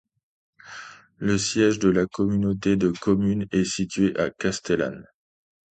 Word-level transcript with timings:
Le 1.17 1.37
siège 1.37 1.77
de 1.77 1.87
la 1.89 2.07
communauté 2.07 2.75
de 2.75 2.89
communes 2.89 3.45
est 3.51 3.65
situé 3.65 4.17
à 4.17 4.31
Castellane. 4.31 5.05